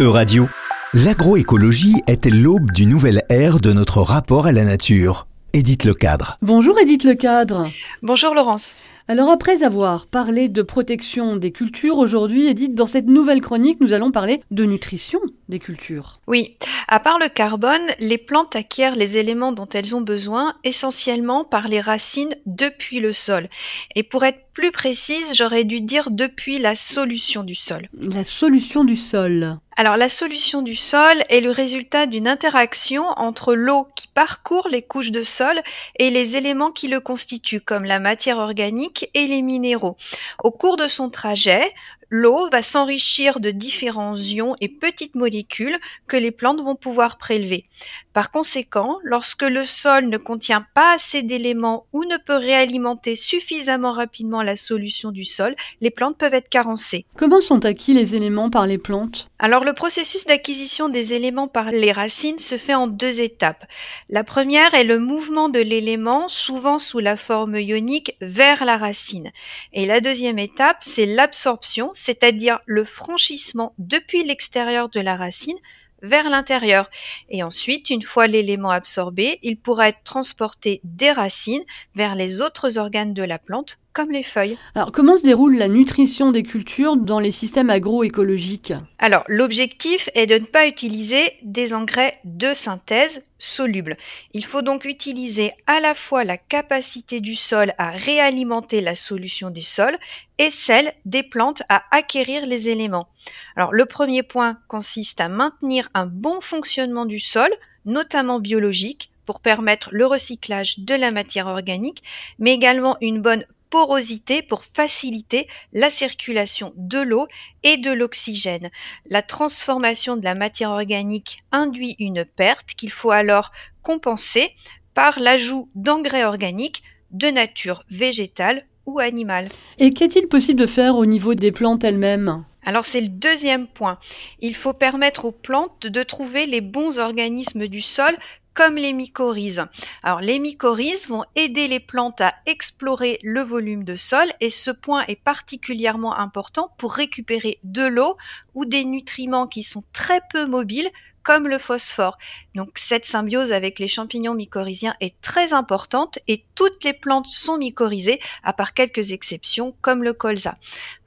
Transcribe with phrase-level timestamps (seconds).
[0.00, 0.48] Euradio,
[0.92, 5.28] l'agroécologie est l'aube d'une nouvelle ère de notre rapport à la nature.
[5.52, 6.36] Édith Lecadre.
[6.42, 7.70] Bonjour Edith Lecadre.
[8.02, 8.74] Bonjour Laurence.
[9.06, 13.92] Alors après avoir parlé de protection des cultures, aujourd'hui Edith, dans cette nouvelle chronique, nous
[13.92, 15.20] allons parler de nutrition
[15.50, 16.20] des cultures.
[16.26, 16.56] Oui,
[16.88, 21.68] à part le carbone, les plantes acquièrent les éléments dont elles ont besoin essentiellement par
[21.68, 23.50] les racines depuis le sol.
[23.94, 27.88] Et pour être plus précise, j'aurais dû dire depuis la solution du sol.
[27.98, 29.58] La solution du sol.
[29.76, 34.82] Alors la solution du sol est le résultat d'une interaction entre l'eau qui parcourt les
[34.82, 35.60] couches de sol
[35.98, 39.96] et les éléments qui le constituent, comme la matière organique et les minéraux.
[40.42, 41.72] Au cours de son trajet,
[42.16, 47.64] l'eau va s'enrichir de différents ions et petites molécules que les plantes vont pouvoir prélever.
[48.12, 53.90] Par conséquent, lorsque le sol ne contient pas assez d'éléments ou ne peut réalimenter suffisamment
[53.90, 57.04] rapidement la solution du sol, les plantes peuvent être carencées.
[57.16, 59.28] Comment sont acquis les éléments par les plantes?
[59.40, 63.66] Alors le processus d'acquisition des éléments par les racines se fait en deux étapes.
[64.08, 69.32] La première est le mouvement de l'élément, souvent sous la forme ionique, vers la racine.
[69.72, 75.56] Et la deuxième étape, c'est l'absorption, c'est-à-dire le franchissement depuis l'extérieur de la racine
[76.02, 76.90] vers l'intérieur.
[77.30, 82.76] Et ensuite, une fois l'élément absorbé, il pourra être transporté des racines vers les autres
[82.76, 84.58] organes de la plante comme les feuilles.
[84.74, 90.26] Alors, comment se déroule la nutrition des cultures dans les systèmes agroécologiques Alors, l'objectif est
[90.26, 93.96] de ne pas utiliser des engrais de synthèse solubles.
[94.32, 99.50] Il faut donc utiliser à la fois la capacité du sol à réalimenter la solution
[99.50, 99.96] du sol
[100.38, 103.08] et celle des plantes à acquérir les éléments.
[103.54, 107.50] Alors, le premier point consiste à maintenir un bon fonctionnement du sol,
[107.84, 112.02] notamment biologique, pour permettre le recyclage de la matière organique,
[112.38, 117.26] mais également une bonne porosité pour faciliter la circulation de l'eau
[117.64, 118.70] et de l'oxygène.
[119.10, 123.50] La transformation de la matière organique induit une perte qu'il faut alors
[123.82, 124.54] compenser
[124.94, 129.48] par l'ajout d'engrais organiques de nature végétale ou animale.
[129.78, 132.44] Et qu'est-il possible de faire au niveau des plantes elles-mêmes?
[132.64, 133.98] Alors c'est le deuxième point.
[134.38, 138.14] Il faut permettre aux plantes de trouver les bons organismes du sol
[138.54, 139.64] comme les mycorhizes.
[140.02, 144.70] Alors les mycorhizes vont aider les plantes à explorer le volume de sol et ce
[144.70, 148.16] point est particulièrement important pour récupérer de l'eau
[148.54, 150.90] ou des nutriments qui sont très peu mobiles
[151.24, 152.18] comme le phosphore.
[152.54, 157.56] Donc cette symbiose avec les champignons mycorhiziens est très importante et toutes les plantes sont
[157.56, 160.56] mycorhizées à part quelques exceptions comme le colza.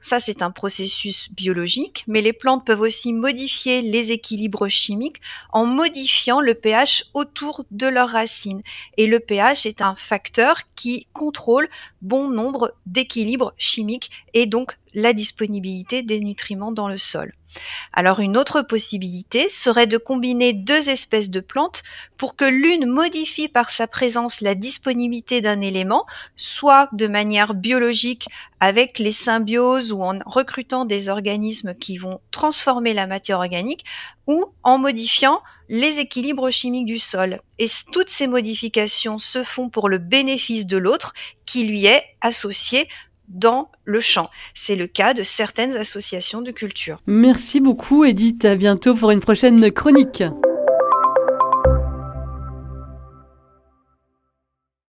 [0.00, 5.20] Ça c'est un processus biologique, mais les plantes peuvent aussi modifier les équilibres chimiques
[5.52, 8.62] en modifiant le pH autour de leurs racines.
[8.96, 11.68] Et le pH est un facteur qui contrôle
[12.02, 17.32] bon nombre d'équilibres chimiques et donc la disponibilité des nutriments dans le sol.
[17.92, 21.82] Alors une autre possibilité serait de combiner deux espèces de plantes
[22.16, 26.06] pour que l'une modifie par sa présence la disponibilité d'un élément,
[26.36, 28.28] soit de manière biologique
[28.60, 33.84] avec les symbioses ou en recrutant des organismes qui vont transformer la matière organique,
[34.26, 37.40] ou en modifiant les équilibres chimiques du sol.
[37.58, 41.14] Et toutes ces modifications se font pour le bénéfice de l'autre
[41.46, 42.88] qui lui est associé
[43.28, 44.30] dans le champ.
[44.54, 47.00] C'est le cas de certaines associations de culture.
[47.06, 50.22] Merci beaucoup Edith, à bientôt pour une prochaine chronique.